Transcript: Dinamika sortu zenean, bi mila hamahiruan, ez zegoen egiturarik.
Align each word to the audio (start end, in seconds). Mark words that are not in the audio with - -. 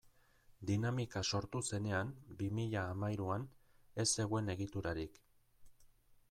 Dinamika 0.69 1.21
sortu 1.31 1.61
zenean, 1.67 2.13
bi 2.39 2.47
mila 2.61 2.87
hamahiruan, 2.95 3.45
ez 4.05 4.07
zegoen 4.15 4.51
egiturarik. 4.57 5.23